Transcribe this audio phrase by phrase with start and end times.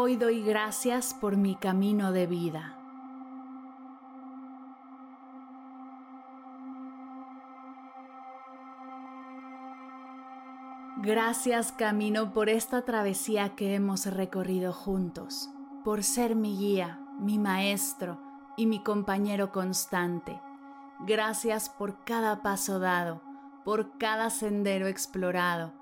[0.00, 2.76] Hoy doy gracias por mi camino de vida.
[10.98, 15.50] Gracias camino por esta travesía que hemos recorrido juntos,
[15.82, 18.20] por ser mi guía, mi maestro
[18.56, 20.40] y mi compañero constante.
[21.00, 23.20] Gracias por cada paso dado,
[23.64, 25.72] por cada sendero explorado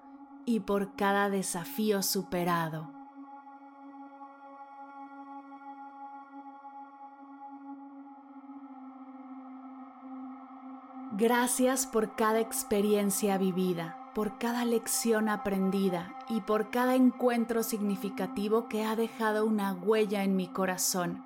[0.47, 2.96] y por cada desafío superado.
[11.17, 18.83] Gracias por cada experiencia vivida por cada lección aprendida y por cada encuentro significativo que
[18.83, 21.23] ha dejado una huella en mi corazón,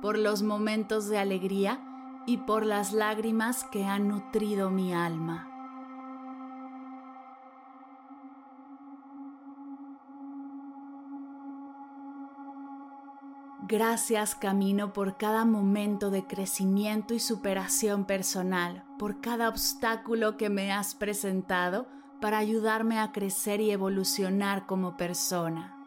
[0.00, 1.78] por los momentos de alegría
[2.26, 5.51] y por las lágrimas que han nutrido mi alma.
[13.64, 20.72] Gracias Camino por cada momento de crecimiento y superación personal, por cada obstáculo que me
[20.72, 21.86] has presentado
[22.20, 25.78] para ayudarme a crecer y evolucionar como persona.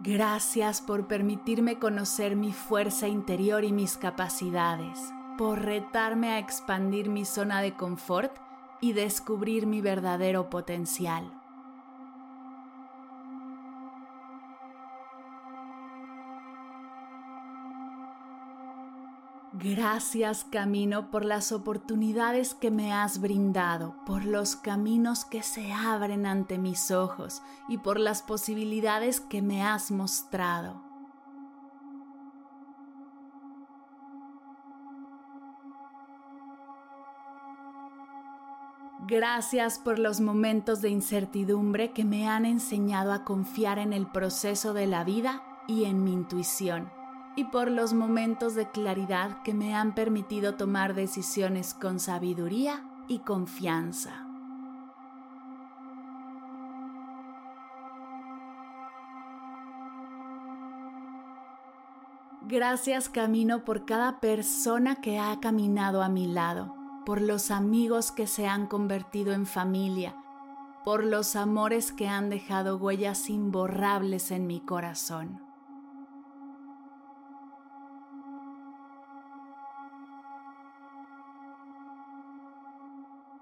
[0.00, 4.98] Gracias por permitirme conocer mi fuerza interior y mis capacidades,
[5.38, 8.45] por retarme a expandir mi zona de confort
[8.80, 11.30] y descubrir mi verdadero potencial.
[19.58, 26.26] Gracias Camino por las oportunidades que me has brindado, por los caminos que se abren
[26.26, 30.85] ante mis ojos y por las posibilidades que me has mostrado.
[39.08, 44.74] Gracias por los momentos de incertidumbre que me han enseñado a confiar en el proceso
[44.74, 46.90] de la vida y en mi intuición
[47.36, 53.20] y por los momentos de claridad que me han permitido tomar decisiones con sabiduría y
[53.20, 54.26] confianza.
[62.48, 66.75] Gracias Camino por cada persona que ha caminado a mi lado,
[67.06, 70.16] por los amigos que se han convertido en familia,
[70.84, 75.40] por los amores que han dejado huellas imborrables en mi corazón.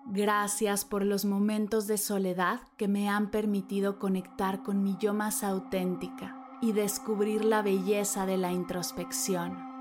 [0.04, 5.42] Gracias por los momentos de soledad que me han permitido conectar con mi yo más
[5.42, 9.73] auténtica y descubrir la belleza de la introspección.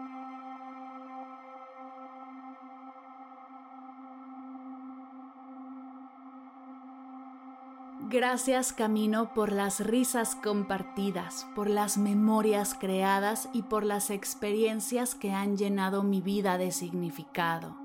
[8.10, 15.32] Gracias Camino por las risas compartidas, por las memorias creadas y por las experiencias que
[15.32, 17.78] han llenado mi vida de significado.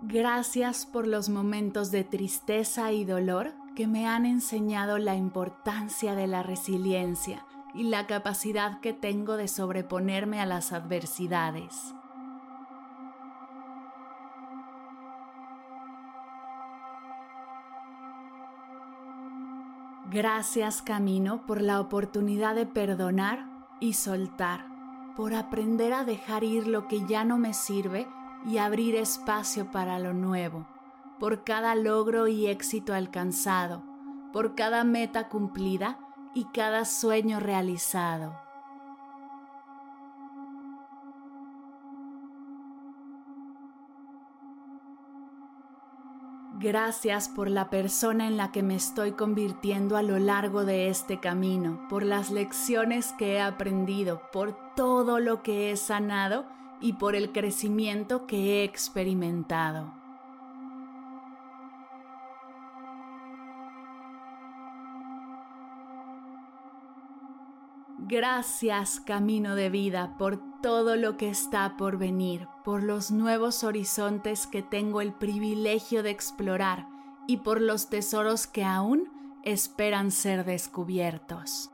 [0.00, 6.26] Gracias por los momentos de tristeza y dolor que me han enseñado la importancia de
[6.26, 7.44] la resiliencia
[7.74, 11.94] y la capacidad que tengo de sobreponerme a las adversidades.
[20.10, 23.46] Gracias Camino por la oportunidad de perdonar
[23.78, 24.64] y soltar,
[25.14, 28.08] por aprender a dejar ir lo que ya no me sirve
[28.46, 30.66] y abrir espacio para lo nuevo,
[31.20, 33.82] por cada logro y éxito alcanzado,
[34.32, 35.98] por cada meta cumplida
[36.34, 38.47] y cada sueño realizado.
[46.60, 51.20] Gracias por la persona en la que me estoy convirtiendo a lo largo de este
[51.20, 56.46] camino, por las lecciones que he aprendido, por todo lo que he sanado
[56.80, 59.94] y por el crecimiento que he experimentado.
[67.98, 74.46] Gracias camino de vida por todo lo que está por venir, por los nuevos horizontes
[74.46, 76.88] que tengo el privilegio de explorar
[77.26, 79.10] y por los tesoros que aún
[79.44, 81.70] esperan ser descubiertos.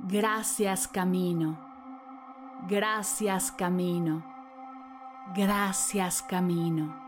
[0.00, 1.58] Gracias Camino.
[2.66, 4.24] Gracias Camino.
[5.34, 7.07] Gracias Camino.